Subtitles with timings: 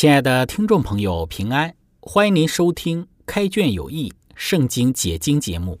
[0.00, 1.74] 亲爱的听众朋友，平安！
[2.00, 5.78] 欢迎您收听《开卷有益·圣经解经》节目。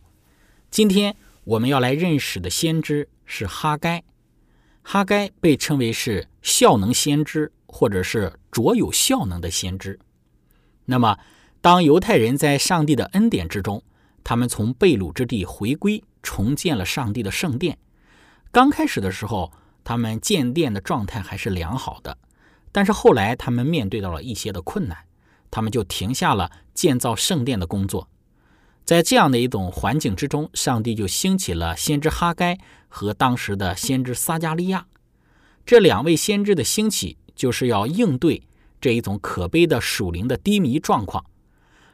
[0.70, 4.04] 今天我们要来认识的先知是哈该。
[4.82, 9.98] 哈该被称为是效能先知，或者是卓有效能的先知。
[10.84, 11.18] 那么，
[11.62, 13.82] 当犹太人在上帝的恩典之中，
[14.22, 17.78] 他们从被掳之地回归，重建了上帝的圣殿。
[18.52, 19.50] 刚开始的时候，
[19.82, 22.18] 他们建殿的状态还是良好的。
[22.72, 24.96] 但是后来，他们面对到了一些的困难，
[25.50, 28.08] 他们就停下了建造圣殿的工作。
[28.84, 34.86] 在这样的一种环境之中，上帝就兴起了先知哈该和当时的先知撒加利亚。
[35.66, 38.42] 这两位先知的兴起，就是要应对
[38.80, 41.24] 这一种可悲的属灵的低迷状况。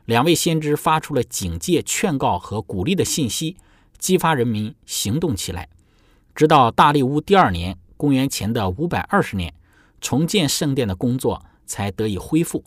[0.05, 3.57] 两位先知发出了警戒、劝告和鼓励的信息，
[3.99, 5.69] 激发人民行动起来。
[6.35, 9.53] 直到大利乌第二年（公元前的五百二十年）。
[10.01, 12.65] 重建圣殿的工作才得以恢复。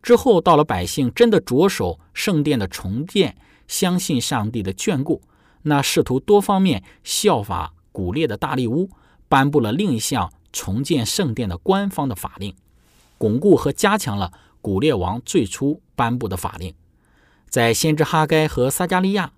[0.00, 3.36] 之后，到了百姓真的着手圣殿的重建，
[3.66, 5.20] 相信上帝的眷顾，
[5.62, 8.88] 那试图多方面效法古列的大力乌，
[9.28, 12.54] 颁布了另一项重建圣殿的官方的法令，
[13.18, 16.72] 巩固和加强了古列王最初颁布的法令。
[17.48, 19.32] 在先知哈该和撒加利亚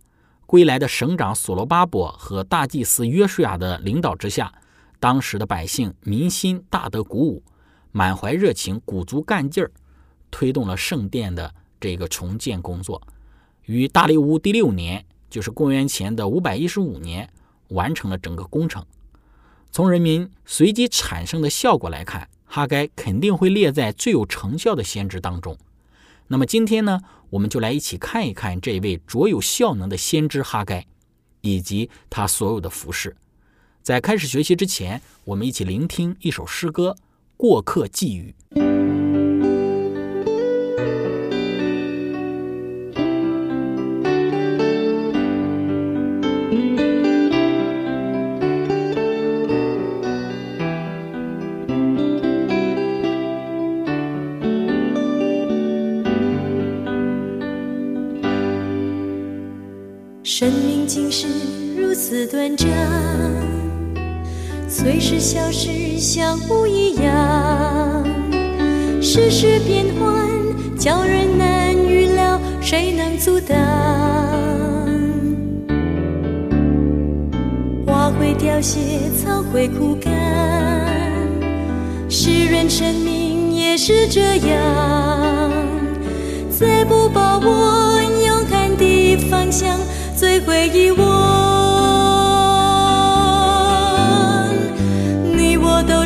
[0.44, 4.52] 归来的省长所罗巴伯和大祭司约书亚的领导之下。
[5.00, 7.42] 当时的百姓民心大得鼓舞，
[7.90, 9.72] 满怀热情，鼓足干劲儿，
[10.30, 13.00] 推动了圣殿的这个重建工作。
[13.64, 17.28] 于大利乌第六年，就是公元前的五百一十五年，
[17.68, 18.84] 完成了整个工程。
[19.72, 25.56] 从人民随机产生的效果来看，哈该肯定会列在最有成效的先知当中。
[26.26, 27.00] 那么今天呢，
[27.30, 30.84] 我们就来一起看一看这位卓有效能的先知哈该，
[31.40, 33.16] 以及他所有的服饰。
[33.90, 36.96] 在开始学习之前，我们一起聆听一首诗歌
[37.36, 38.32] 《过客寄语》。
[65.00, 68.04] 是小事，像雾一样；
[69.00, 70.28] 世事变幻，
[70.78, 73.56] 叫人难预料，谁能阻挡？
[77.86, 78.78] 花会凋谢，
[79.16, 80.12] 草会枯干，
[82.10, 85.50] 诗人生命也是这样。
[86.50, 89.80] 再不把握勇敢的方向，
[90.14, 91.69] 最会遗忘。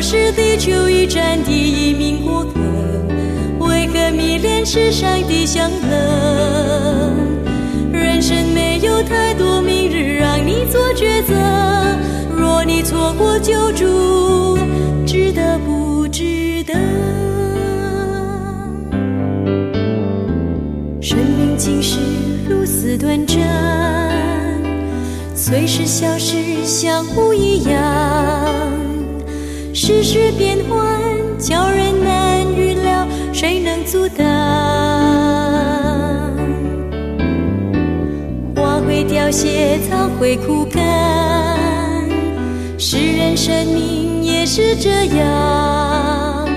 [0.07, 2.59] 是地球一站的一名过客，
[3.57, 7.11] 为何迷恋世上的享乐？
[7.91, 11.33] 人生没有太多明日让你做抉择，
[12.37, 14.59] 若你错过救助，
[15.07, 16.75] 值得不值得？
[21.01, 21.97] 生命竟是
[22.47, 23.41] 如此短暂，
[25.33, 28.64] 随时消失，像雾一样。
[29.77, 30.79] 世事变幻，
[31.37, 34.25] 叫人难预料，谁能阻挡？
[38.55, 40.81] 花会凋谢，草会枯干，
[42.77, 46.47] 世人生命也是这样。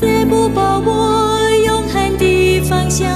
[0.00, 3.10] 再不把握永恒的方向，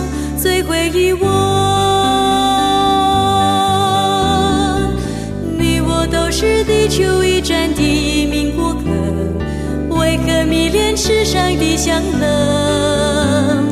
[11.57, 13.67] 的香囊，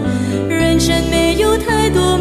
[0.49, 2.17] 人生没有太多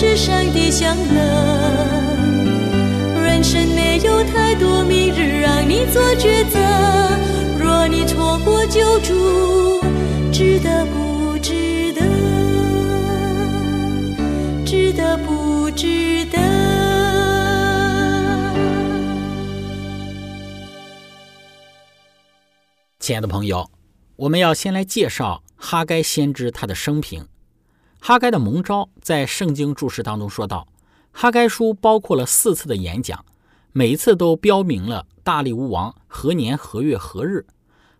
[0.00, 1.20] 世上的享乐？
[3.20, 6.58] 人生没有太多明日让你做抉择，
[7.58, 9.82] 若你错过救助，
[10.32, 12.00] 值得不值得？
[14.64, 16.38] 值得不值得？
[23.00, 23.70] 亲爱的朋友，
[24.16, 27.28] 我们要先来介绍哈该先知他的生平。
[28.00, 30.66] 哈该的蒙召在圣经注释当中说到，
[31.12, 33.24] 哈该书包括了四次的演讲，
[33.72, 37.44] 每一次都标明了大利乌王何年何月何日。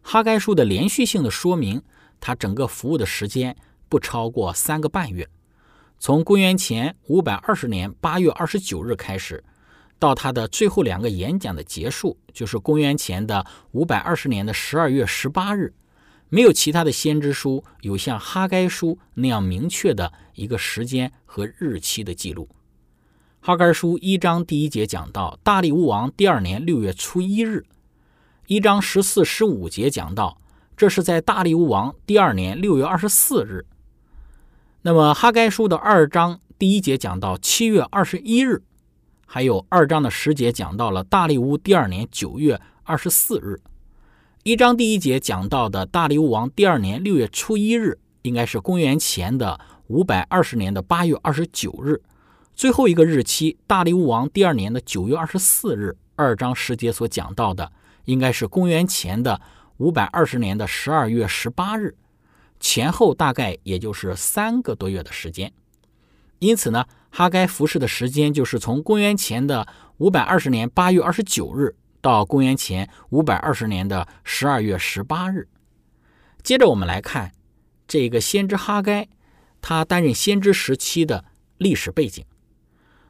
[0.03, 1.83] 哈该书的连续性的说明，
[2.19, 3.55] 他整个服务的时间
[3.91, 5.29] 不超过三个半月，
[5.99, 9.45] 从公元前五百二十年八月二十九日开始。
[9.99, 15.75] 到他的最后两个演讲的结束，就是公元前的五百二十年的十二月十八日，
[16.31, 22.49] 没有其他的先知书有像哈该书那样明确的一个时间和日期的记录。
[23.41, 27.65] 哈该书一章第一节讲到大利乌王第二年六月初一日，
[28.47, 30.41] 一章十四、十五节讲到
[30.77, 33.67] 这是在大利乌王第二年六月二十四日。
[34.83, 38.63] 那么哈该书的二章第一节讲到七月二十一日。
[39.27, 43.61] 还有二章的十节讲到了大利乌第二年九月二十四日，
[44.43, 52.01] 一章第一节讲到的大力物王第二年六月初一日，应该是公元前的五百二十年的八月二十九日。
[52.55, 57.71] 最后一个日期，大力物王第二年的九月二十四日，二章十节所讲到的，
[58.07, 59.39] 应该是公元前的
[59.77, 61.95] 五百二十年的十二月十八日，
[62.59, 65.53] 前后大概也就是三个多月的时间。
[66.39, 66.87] 因此呢。
[67.13, 69.67] 哈该服侍的时间就是从公元前的
[69.97, 75.49] 五百二十年八月二十九日到公元前五百二十年的十二月十八日。
[76.43, 77.33] 接着我们来看
[77.87, 79.09] 这个先知哈该，
[79.61, 81.25] 他担任先知时期的
[81.59, 82.25] 历史背景。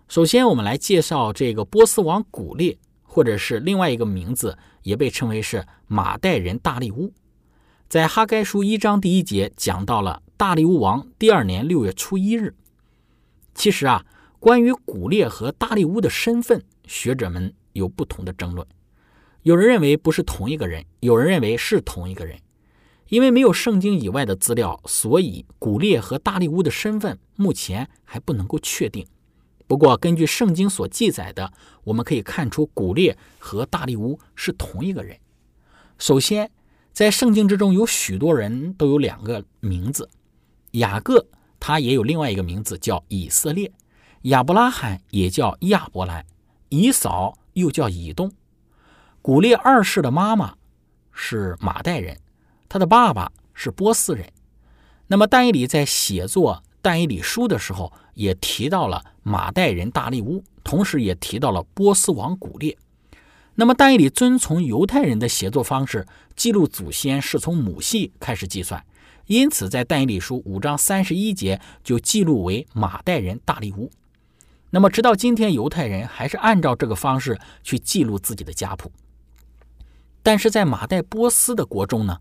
[0.09, 7.13] 首先，我们来介绍这个波斯王古列，或者是另外一个名字，也被称为是马代人大力乌。
[7.89, 12.55] 在哈该书一章第一节讲到了大力乌王第二年六月初一日。
[13.55, 14.05] 其实啊，
[14.41, 18.67] 关于古列和大力乌的身份，学者们有不同的争论。
[19.43, 22.39] 有人认为不是同一个人，有人认为是同一个人。
[23.09, 29.05] 因为没有圣经以外的资料，所以古列和大利乌的身份目前还不能够确定。
[29.67, 31.53] 不过，根据圣经所记载的，
[31.83, 35.19] 我们可以看出古列和大利乌是同一个人。
[35.99, 36.51] 首先，
[36.93, 40.09] 在圣经之中有许多人都有两个名字，
[40.73, 41.27] 雅各。
[41.59, 43.73] 他也有另外一个名字叫以色列，
[44.23, 46.25] 亚伯拉罕也叫亚伯兰，
[46.69, 48.33] 以扫又叫以东。
[49.23, 50.55] 古列二世的妈妈
[51.13, 52.19] 是马代人，
[52.71, 54.27] 他的爸爸是波斯人。
[55.09, 62.79] 那么但以理在写作但以理书的时候，也提到了马代人大利乌，同时也提到了波斯王古列。
[63.57, 68.83] 那么但以理遵从犹太人的写作方式，记录祖先是从母系开始计算。
[69.27, 73.91] 因此，在但以理书五章三十一节就记录为马代人大利乌。
[74.71, 78.91] 那么，直到今天，犹太人还是按照这个方式去记录自己的家谱。
[80.23, 82.19] 但是在马代波斯的国中呢，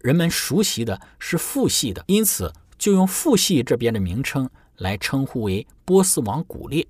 [0.00, 6.86] 人们熟悉的是父系的，因此就用父系这边的名称来称呼为波斯王古列。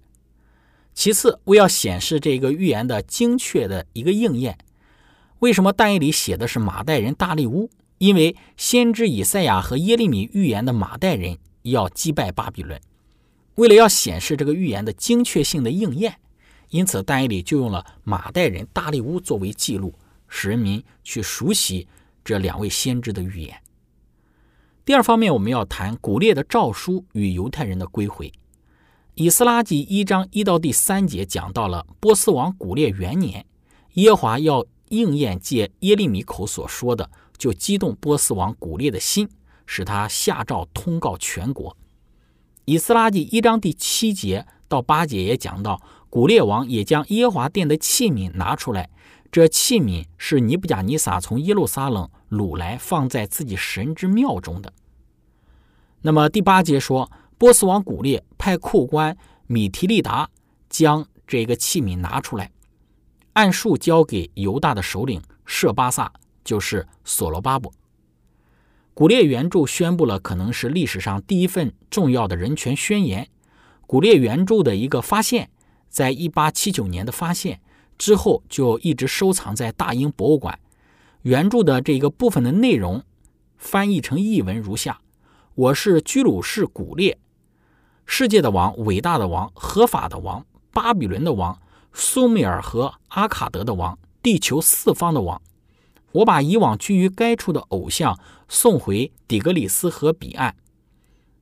[0.94, 4.58] 其次，为要显示这个预言的精确的一个应验，
[5.38, 7.70] 为什么但以理写的是马代人大利乌？
[7.98, 12.80] 因为先知以赛亚和耶利米预言的马代人要击败巴比伦，
[13.54, 16.16] 为了要显示这个预言的精确性的应验，
[16.70, 19.94] 因此但以理就用了马代人大利乌作为记录，
[20.28, 21.88] 使人民去熟悉
[22.24, 23.60] 这两位先知的预言。
[24.84, 28.32] 第二方面，我们要谈古列的诏书与犹太人的归回。
[29.14, 33.44] 以斯拉记一章一到第三节讲到了波斯王古列元年，
[33.94, 37.10] 耶华要应验借耶利米口所说的。
[37.36, 39.28] 就激动波斯王古列的心，
[39.64, 41.76] 使他下诏通告全国。
[42.64, 45.80] 以斯拉记一章第七节到八节也讲到，
[46.10, 48.90] 古列王也将耶华殿的器皿拿出来，
[49.30, 54.72] 这器皿是尼布甲尼撒从耶路撒冷掳来，放在自己神之庙中的。
[56.00, 59.16] 那么第八节说，波斯王古列派库官
[59.46, 60.30] 米提利达
[60.70, 62.50] 将这个器皿拿出来，
[63.34, 67.72] 按数交给犹大的首领舍巴萨，就是所罗巴伯。
[68.94, 73.28] 古列原著宣布了可能是历史上第一份重要的人权宣言。
[73.86, 75.50] 古列原著的一个发现，
[75.88, 77.60] 在一八七九年的发现
[77.98, 80.58] 之后，就一直收藏在大英博物馆。
[81.22, 83.02] 原著的这个部分的内容
[83.56, 85.00] 翻译成译文如下：
[85.56, 87.18] 我是居鲁士古列，
[88.06, 91.60] 世界的王，伟大的王，合法的王，巴比伦的王，
[91.92, 95.42] 苏美尔和阿卡德的王，地球四方的王。
[96.12, 100.56] 我把以往居于该处的偶像送回底格里斯河彼岸。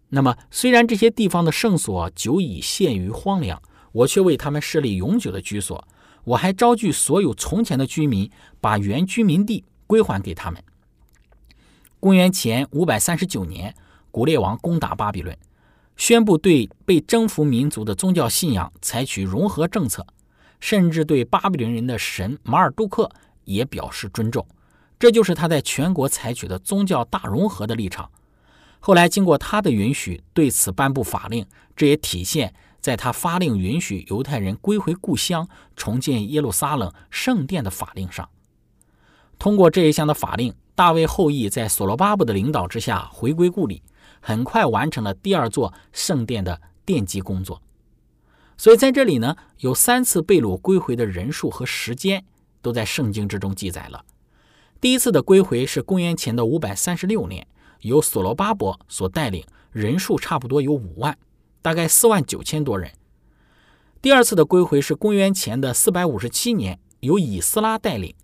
[0.09, 3.61] 那么，虽然这些地方的圣所久已陷于荒凉，
[3.93, 5.87] 我却为他们设立永久的居所。
[6.27, 8.29] 我还招聚所有从前的居民，
[8.61, 10.61] 把原居民地归还给他们。
[12.01, 13.73] 公元前五百三十九年，
[14.11, 15.39] 古列王攻打巴比伦，
[15.97, 20.05] 宣布对被征服民族的宗教信仰采取融合政策，
[20.59, 23.09] 甚至对巴比伦人的神马尔杜克
[23.45, 24.45] 也表示尊重。
[24.99, 28.11] 这就是他在全国采取的宗教大融合的立场。
[28.81, 32.53] 后来经过他的允许，对此颁布法令，这也体现
[32.87, 38.29] 在他发令允许犹太人归回故乡、重建耶路撒冷圣殿的法令上。
[39.41, 43.83] 通过这一项的法令，大卫后裔在所罗巴布的领导之下回归故里，
[44.21, 47.61] 很快完成了第二座圣殿的奠基工作。
[48.57, 52.25] 所以在这里呢，有三次被掳归回的人数和时间
[52.63, 54.05] 都在圣经之中记载了。
[54.81, 57.45] 第一次的归回是公元前的五百三十六年，
[57.81, 61.19] 由所罗巴伯所带领，人数差不多有五万，
[61.67, 62.93] 大概四万九千多人。
[64.01, 68.15] 第二次的归回是公元前的四百五十七年，由以斯拉带领，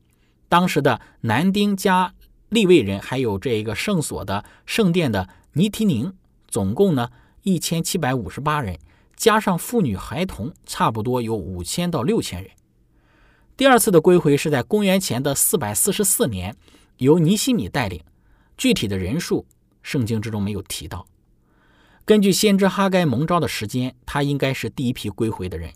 [0.49, 2.15] 当时的男丁加
[2.51, 6.15] 利未人，还有这个圣所的圣殿的尼提宁，
[6.47, 7.11] 总共呢
[7.43, 8.79] 一千七百五十八人，
[9.17, 12.53] 加上妇女孩童，差不多有五千到六千人。
[13.57, 16.55] 第二次的归回是在公元前的四百四十四年，
[16.99, 18.01] 由尼西米带领，
[18.57, 19.45] 具体的人数
[19.83, 21.05] 圣经之中没有提到。
[22.05, 25.73] 根据先知哈该蒙召的时间，他应该是第一批归回的人。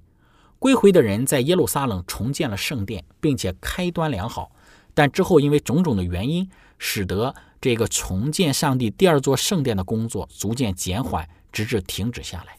[0.58, 4.50] 归回的人在耶路撒冷重建了圣殿，并且开端良好，
[4.92, 12.58] 但之后因为种种的原因，使得这个重建上帝第二座圣殿的工作逐渐减缓，直至停止下来。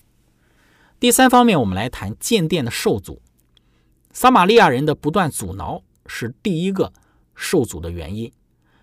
[0.99, 3.21] 第三方面，我们来谈建殿的受阻。
[4.13, 6.93] 撒玛利亚人的不断阻挠是第一个
[7.35, 8.31] 受阻的原因。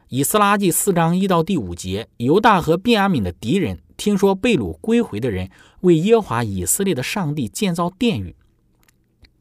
[0.08, 8.36] 以斯拉记四章一到第五节，犹大和便雅悯的敌人听说被掳归回的人为耶华以色列的上帝建造殿宇，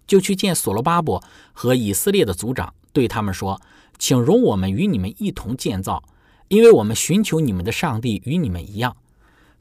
[0.08, 3.62] 就去见所罗巴伯和以色列的族长，对他们说
[4.00, 6.02] ：“请容我们与你们一同建造，
[6.48, 8.96] 因为我们寻求你们的上帝与你们一样。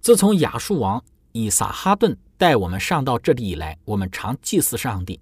[0.00, 5.18] 自从亚述王以撒哈顿带我们上到这里以来，我们常祭祀上帝。”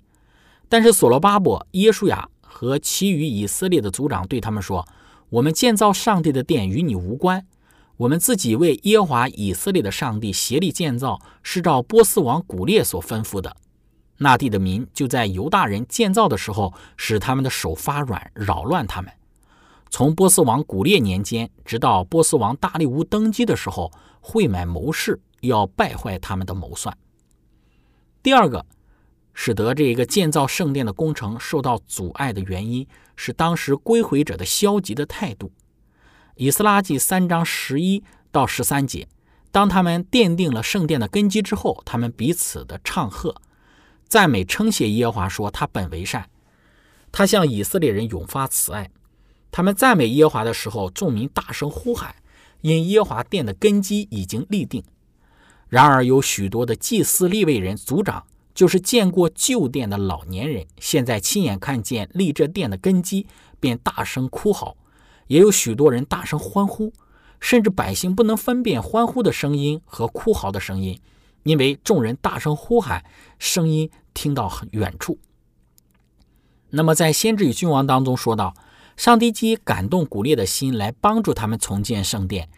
[0.69, 4.87] 但是所罗巴伯、耶稣雅和其余以色列的族长对他们说
[5.31, 7.47] ：“我们建造上帝的殿与你无关，
[7.99, 13.57] 我们自己为耶华以色列的上帝协力建造，是照波斯王古列所吩咐的。
[14.19, 19.13] 那地的民就在犹大人建造的时候，使他们的手发软，扰乱他们。
[19.89, 26.97] 从波斯王古列年间，直到波斯王大力乌登基的时候，会买谋士，要败坏他们的谋算。
[28.23, 28.67] 第二个。”
[29.33, 35.53] 使得这个建造圣殿的工程受到阻碍的原因是当时归回者的消极的态度。
[36.37, 39.07] 以斯拉记三章十一到十三节，
[39.51, 43.35] 当他们奠定了圣殿的根基之后，他们彼此的唱和、
[44.09, 46.29] 赞美、称谢耶和华，说他本为善，
[47.13, 48.91] 他向以色列人永发慈爱。
[49.51, 52.15] 他们赞美耶和华的时候，众民大声呼喊，
[52.63, 54.83] 因耶和华殿的根基已经立定。
[55.69, 58.25] 然而有许多的祭司、立位人、族长。
[58.55, 63.27] 就是见过旧殿的老年人，现在亲眼看见立这殿的根基，
[63.59, 64.77] 便大声哭嚎；
[65.29, 66.93] 也有许多人大声欢呼，
[67.39, 71.01] 甚至百姓不能分辨欢呼的声音和哭嚎的声音，
[71.45, 73.05] 因为众人大声呼喊，
[73.39, 75.19] 声音听到很远处。
[76.71, 78.55] 那么，在先知与君王当中说到，
[78.97, 82.49] 上帝基感动古列的心来帮助他们重建圣殿，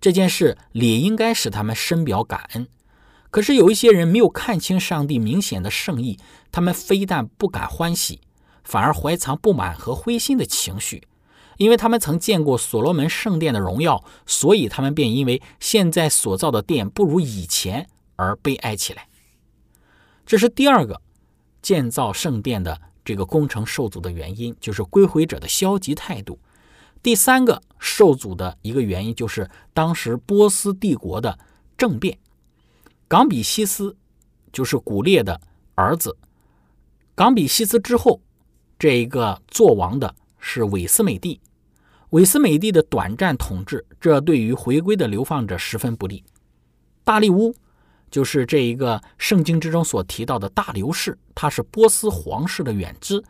[0.00, 2.66] 这件事理应该使他们深表感恩。
[3.32, 6.18] 可是有一些人没有看清上帝明显的圣意，
[6.52, 8.20] 他们非但不敢欢喜，
[8.62, 11.08] 反而怀藏不满和灰心的情绪，
[11.56, 19.08] 因为他们曾见过所罗门圣殿的荣耀，所以他们便因为现在所造的殿不如以前而悲哀起来。
[20.26, 21.00] 这是第二个
[21.62, 26.38] 建造圣殿的这个工程受阻的原因，就是归回者的消极态度。
[27.02, 31.38] 第三个受阻的一个原因，就是当时波斯帝国的
[31.78, 32.18] 政变。
[33.12, 33.94] 冈比西斯
[34.54, 35.38] 就是古列的
[35.74, 36.16] 儿子。
[37.14, 38.22] 冈比西斯之后，
[38.78, 41.38] 这一个做王的是韦斯美帝。
[42.08, 46.24] 韦斯美帝的短暂统治，这对于回归的流放者十分不利。
[47.04, 47.54] 大利乌
[48.10, 53.22] 就是这一个圣经之中所提到的大流士，他是波斯皇室的远支，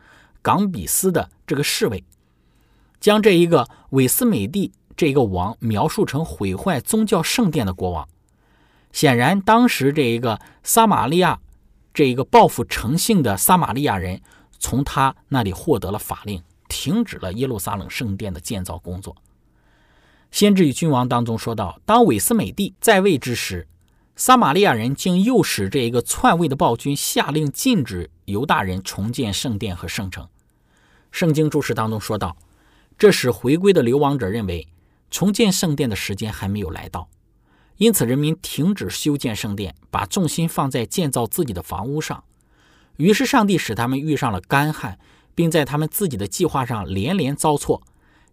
[0.42, 2.04] 冈比斯的这个侍卫，
[3.00, 8.08] 将这一个韦斯美帝这个王描述成毁坏宗教圣殿的国王。
[8.92, 11.40] 显然，当时这一个撒玛利亚，
[11.94, 14.20] 这一个报复诚信的撒玛利亚人，
[14.58, 19.16] 从他那里获得了法令，停止了耶路撒冷圣殿的建造工作。
[20.30, 23.66] 先知与君王当中说到，当韦斯美帝在位之时，
[24.14, 30.28] 撒玛利亚人竟诱使这一个篡位的暴君下令禁止犹大人重建圣殿和圣城。
[31.10, 32.36] 圣经注释当中说道，
[32.98, 34.68] 这使回归的流亡者认为
[35.10, 37.08] 重建圣殿的时间还没有来到。
[37.82, 42.22] 因此，人民停止修建圣殿，把重心放在建造自己的房屋上。
[42.96, 45.00] 于是，上帝使他们遇上了干旱，
[45.34, 47.82] 并在他们自己的计划上连连遭挫。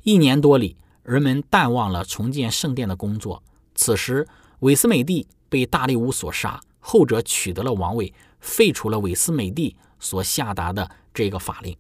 [0.03, 3.41] 一年多里，人们淡忘了重建圣殿的工作。
[3.73, 4.27] 此时，
[4.59, 11.75] 韦斯美帝被大利乌所杀，后者取得了王位，废除了韦斯美帝所下达的这个法令。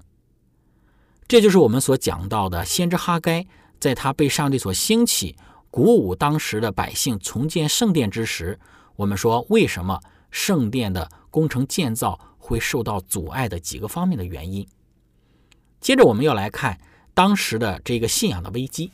[1.27, 3.45] 这就是我们所讲到的先知哈该，
[3.79, 5.35] 在他被上帝所兴起。
[5.71, 8.59] 鼓舞当时的百姓重建圣殿之时，
[8.95, 9.99] 我们说为什么
[10.31, 14.67] 圣殿的工程建造会受到阻碍的几个方面的原因。
[15.79, 16.79] 接着我们要来看
[17.13, 18.91] 当时的这个信仰的危机。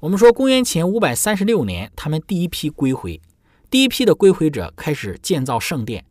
[0.00, 3.20] 我们说公元前五百三十六年，他们第一批归回，
[3.70, 6.04] 第一批的归回者开始建造圣殿。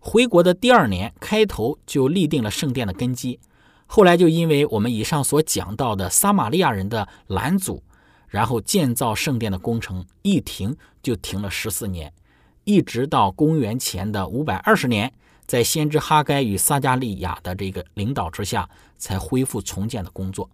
[0.00, 3.38] 回国的第二年开头就立定了圣殿的根基，
[3.86, 7.82] 后来就因为我们以上所讲到的撒玛利亚人的拦阻。
[8.28, 12.12] 然后建造圣殿的工程一停就停了十四年，
[12.64, 15.12] 一直到公元前的五百二十年，
[15.46, 20.48] 在先知哈该与撒加利亚的这个领导之下，才恢复重建的工作。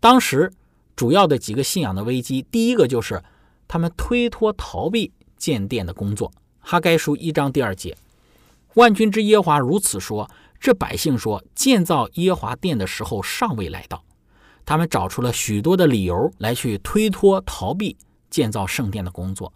[0.00, 0.52] 当时
[0.94, 3.22] 主要的几个信仰的危机，第一个就是
[3.66, 6.32] 他们推脱逃避建殿的工作。
[6.60, 7.96] 哈该书一章第二节，
[8.74, 14.04] 万军之耶华如此说：这百姓说，建造耶华殿的时候尚未来到。
[14.68, 17.96] 他们找出了许多的理由来去推脱、逃避
[18.28, 19.50] 建造圣殿的工作。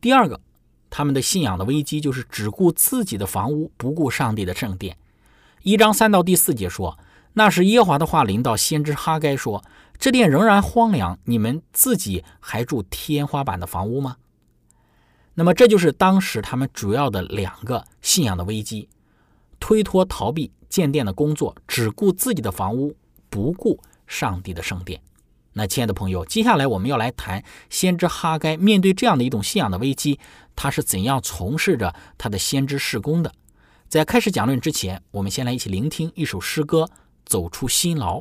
[0.00, 0.40] 第二个，
[0.88, 4.96] 他们的信仰的危机就是只顾自己的房屋，不顾上帝的圣殿。
[5.60, 6.98] 一章三到第四节说
[7.34, 9.62] ：“那是耶华的话临到先知哈该说：
[9.98, 14.16] 这殿仍然荒凉，你们自己还住天花板的房屋吗？”
[15.36, 18.88] 那么，这就是当时他们主要的两个信仰的危机：
[19.60, 22.96] 推脱、逃避建殿的工作，只顾自己的房屋，
[23.28, 23.78] 不顾。
[24.06, 25.00] 上帝的圣殿。
[25.52, 30.20] 那，亲爱的朋友，接下来我们要来谈先知哈该面对这样的一种信仰的危机，
[30.54, 33.32] 他是怎样从事着他的先知事工的。
[33.88, 36.82] 在开始讲论之前，我们先来一起聆听一首诗歌
[37.24, 38.20] 《走出辛劳》。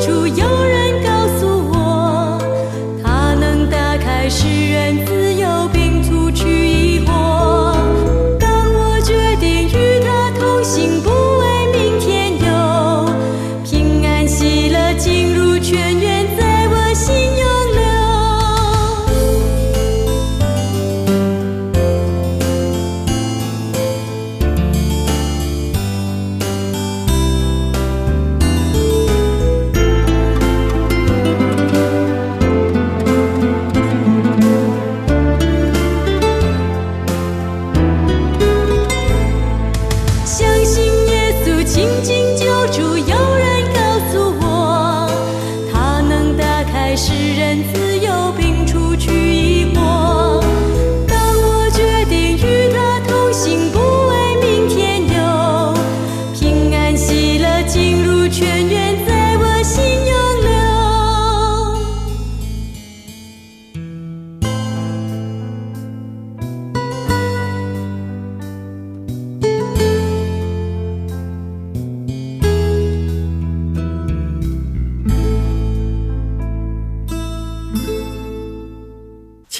[0.00, 0.49] 自由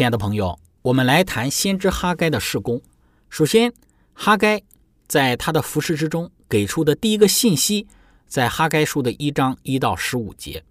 [0.00, 2.80] 亲爱的朋友，我们来谈先知哈该的事工。
[3.28, 3.70] 首先，
[4.14, 4.62] 哈该
[5.06, 7.86] 在他的服饰之中给出的第一个信息，
[8.26, 10.64] 在哈该书的一章一到十五节，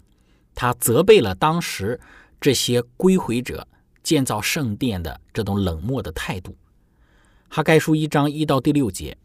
[0.55, 1.99] 他责备了当时
[2.41, 3.67] 这些归回者
[4.01, 6.57] 建造圣殿的这种冷漠的态度。
[7.49, 9.15] 哈该书一章一到第六节，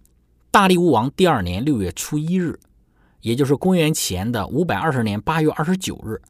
[0.50, 2.60] 大利乌王第二年六月初一日，
[3.22, 6.20] 也就是公元前的五百二十年八月二十九日，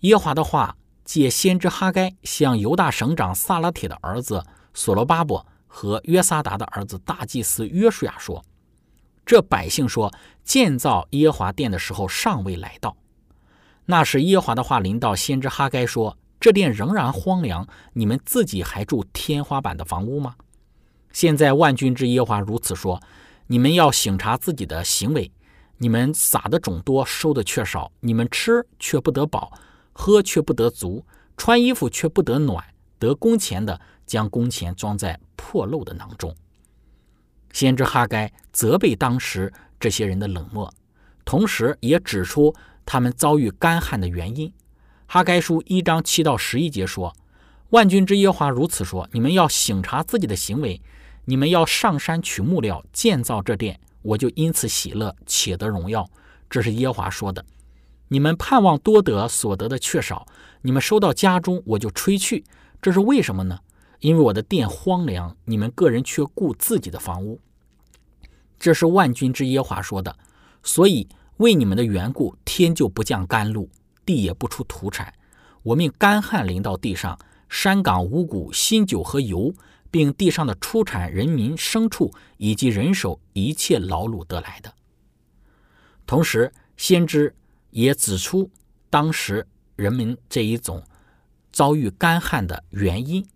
[0.00, 8.44] 耶和华的话借先知哈该向犹大省长萨拉铁的儿子所罗巴伯和约撒达的儿子大祭司约书亚说
[9.26, 10.12] ：“这百姓说，
[10.44, 12.96] 建造耶华殿的时候尚未来到。
[13.86, 20.36] 那时耶华的话临到先知哈该说：这殿仍然荒凉，你们自己还住天花板的房屋吗？”
[21.12, 23.02] 现在万军之耶华如此说：
[23.48, 25.30] 你们要省察自己的行为，
[25.78, 29.52] 你们撒的种多，收的却少；你们吃却不得饱，
[29.92, 31.04] 喝却不得足，
[31.36, 32.64] 穿衣服却不得暖。
[32.98, 36.34] 得工钱的将工钱装在破漏的囊中。
[37.52, 40.72] 先知哈该责备当时这些人的冷漠，
[41.24, 42.54] 同时也指出
[42.86, 44.52] 他们遭遇干旱的原因。
[45.06, 47.12] 哈该书一章七到十一节说：
[47.70, 50.80] 万军之耶华如此说：你们要省察自己的行为。
[51.24, 56.08] 你们要上山取木料建造这殿，我就因此喜乐，且得荣耀。
[56.50, 57.44] 这是耶华说的。
[58.12, 60.26] 你们盼望多得，所得的却少；
[60.60, 62.44] 你们收到家中，我就吹去。
[62.82, 63.58] 这是为什么呢？
[64.00, 67.40] 因为我的殿荒凉，你们个人却顾自己的房屋。
[68.58, 70.14] 这是万军之耶华说的。
[70.62, 73.70] 所以为你们的缘故，天就不降甘露，
[74.04, 75.14] 地也不出土产。
[75.62, 79.54] 我命干旱临到地上，山岗五谷、新酒和油。
[79.90, 84.72] 并地上的出产人民牲畜以及人手一切劳碌得来的。
[86.06, 87.34] 同时，先知
[87.72, 88.48] 也指出
[88.88, 90.82] 当时人民这一种
[91.50, 93.26] 遭遇干旱的原因。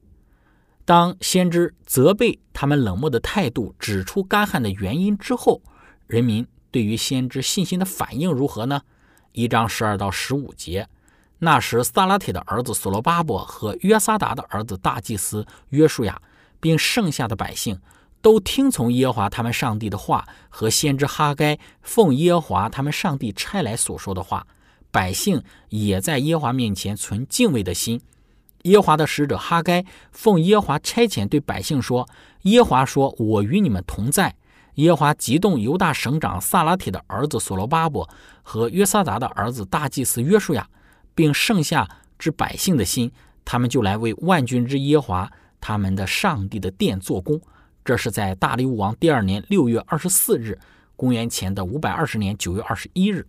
[0.85, 5.61] 当先知责备他们冷漠的态度，指出干旱的原因之后，
[6.07, 8.83] 人民对于先知信心的反应如何呢？
[9.33, 10.89] 一章十二到十五节，
[11.41, 16.23] 那时撒拉铁的儿子所罗巴伯和约撒达的儿子大祭司约书亚。
[16.59, 17.79] 并剩下的百姓
[18.27, 24.45] 都听从耶和华他们上帝的话和先知哈该奉耶和华他们上帝差来所说的话，
[24.91, 28.01] 百姓也在耶和华面前存敬畏的心。
[28.63, 32.09] 耶和华的使者哈该奉耶和华差遣对百姓说
[32.43, 34.35] ：“耶和华说，我与你们同在。”
[34.75, 38.11] 耶和华激动犹大省长萨拉铁的儿子所罗巴伯
[38.43, 40.69] 和约撒达的儿子大祭司约书亚，
[41.15, 43.13] 并剩下之百姓的心，
[43.45, 45.33] 他们就来为万军之耶和华。
[45.61, 47.41] 他们的上帝的殿做工，
[47.87, 50.59] 这是在大利乌王第二年六月二十四日，
[50.97, 53.25] 公元前的五百二十年九月二十一日，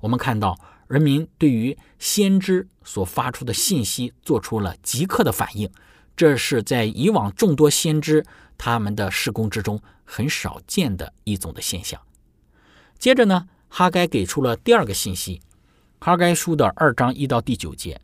[0.00, 0.58] 我们看到
[0.88, 5.70] 人民对于先知所发出的信息做出了即刻的反应，
[6.16, 8.24] 这是在以往众多先知
[8.56, 12.00] 他们的施工之中很少见的一种的现象。
[12.98, 15.42] 接着呢，哈该给出了第二个信息，
[15.98, 18.00] 哈该书的二章一到第九节，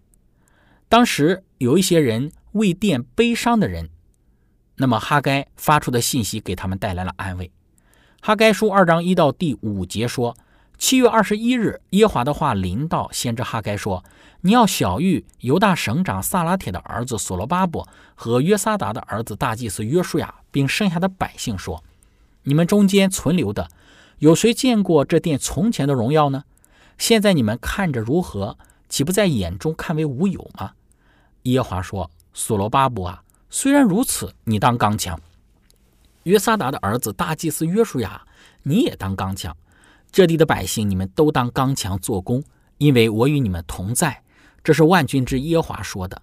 [0.91, 2.31] 当时有一些人。
[2.53, 3.91] 为殿悲伤的人，
[4.77, 7.51] 那么哈该发出的信息给他们带来了安慰。
[8.21, 10.37] 哈该书二章一到第五节说：
[10.79, 14.05] 七月二十一日，耶华的话临到先知哈该说
[14.43, 21.83] ：“你要小谕犹大省长萨拉铁的儿子所罗巴伯和约撒达的儿子大祭司约书亚，并剩下的百姓说：
[22.43, 23.69] 你们中间存留的，
[24.19, 26.45] 有谁见过这殿从前的荣耀呢？
[26.99, 28.59] 现在你们看着如何？
[28.89, 30.73] 岂不在眼中看为无有吗？”
[31.45, 32.11] 耶华说。
[32.39, 33.23] 所罗巴伯啊，
[33.59, 35.19] 虽然如此，你当刚强。
[36.25, 38.21] 约撒达的儿子大祭司约书亚，
[38.65, 39.57] 你也当刚强。
[40.13, 42.45] 这地的百姓，你们都当刚强做工，
[42.77, 44.23] 因为我与你们同在。
[44.63, 46.21] 这是万军之耶华说的，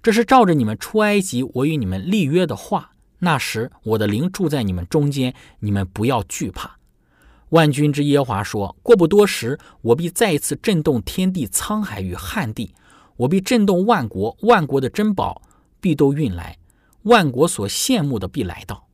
[0.00, 2.92] 这是照着你们出埃及我与你们立约的话。
[3.18, 6.78] 那时我的灵住在你们中间，你们不要惧怕。
[7.48, 12.72] 万军之耶华说过不多时，我必再一次震动天地沧海与旱地。
[13.16, 15.42] 我必震动万国，万国的珍宝
[15.80, 16.56] 必都运来，
[17.02, 18.88] 万国所羡慕的必来到，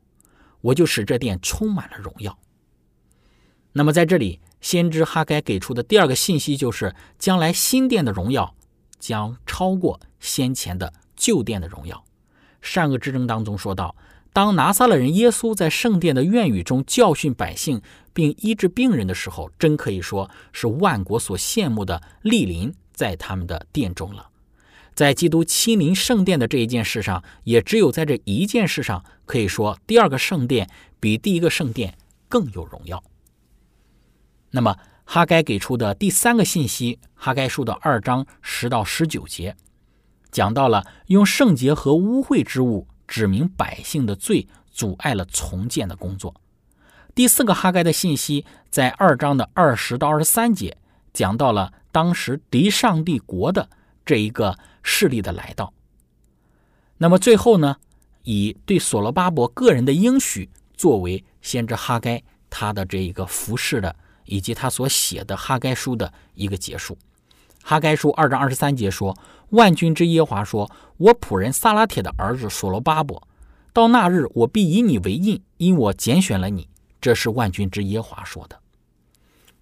[0.61, 2.39] 我就使这殿充满了荣耀。
[3.73, 8.55] 那么在这里，先知哈该给出的第二个信息就是，将来新殿的荣耀
[8.99, 12.05] 将超过先前的旧殿的荣耀。
[12.63, 13.95] 善恶之争当中说到，
[14.33, 22.75] 当拿撒勒人耶稣在圣殿的院宇中教训百姓，并医治病人的时候，真可以说是万国所羡慕的莅临。
[22.93, 24.31] 在他们的殿中了，
[24.97, 33.05] 在基督亲临圣殿的这一件事上，也只有在这一件事上，可以说第二个圣殿比第一个圣殿更有荣耀。
[34.53, 39.55] 那么哈该给出的第三个信息，哈该书的二章十到十九节，
[40.33, 46.35] 讲到了用圣洁和污秽之物指明百姓的罪，阻碍了重建的工作。
[47.15, 50.79] 第四个哈该的信息在二章的二十到二十三节，
[51.13, 53.69] 讲到了当时敌上帝国的
[54.07, 55.75] 这一个势力的来到。
[56.97, 57.77] 那么最后呢，
[58.23, 63.95] 以对所罗巴伯个人的应许作为先知哈该他的这一个服饰的，
[64.25, 66.97] 以及他所写的哈该书的一个结束。
[67.63, 69.15] 哈该书二章二十三节说
[69.51, 73.27] ：“万军之耶华说，我仆人撒拉铁的儿子所罗巴伯，
[73.73, 76.69] 到那日我必以你为印，因我拣选了你。”
[77.03, 78.59] 这是万军之耶华说的。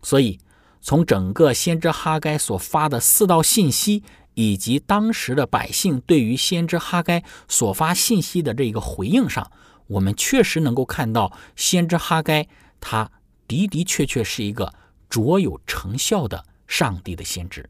[0.03, 0.39] 所以，
[0.81, 4.03] 从整个先知哈该所发的四道信息。
[4.35, 9.51] 以及当时的百姓对于先知哈该所发信息的这个回应上，
[9.87, 12.47] 我们确实能够看到先知哈该
[12.81, 13.11] 他
[13.47, 14.73] 的的确确是一个
[15.09, 17.69] 卓有成效的上帝的先知。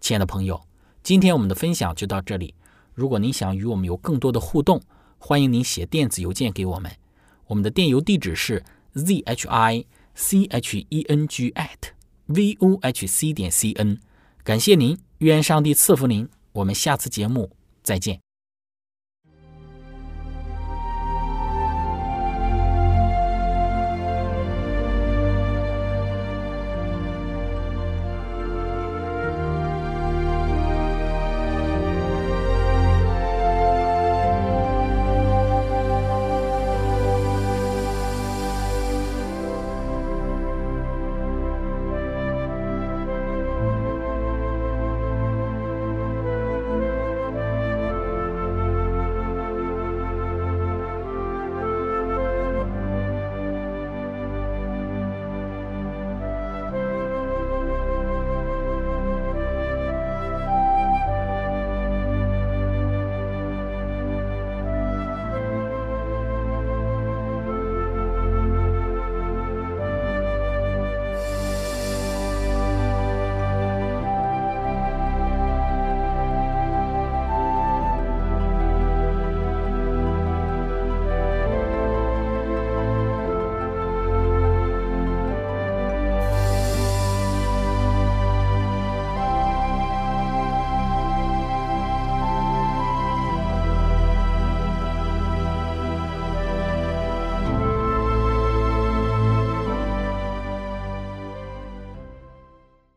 [0.00, 0.60] 亲爱的朋友，
[1.02, 2.54] 今天我们的分享就到这里。
[2.94, 4.80] 如果您想与我们有更多的互动，
[5.18, 6.90] 欢迎您写电子邮件给我们。
[7.46, 11.90] 我们的电邮地址是 z h i c h e n g at
[12.26, 13.98] v o h c 点 c n。
[14.42, 14.96] 感谢您。
[15.24, 17.50] 愿上帝赐福您，我们下次节目
[17.82, 18.23] 再见。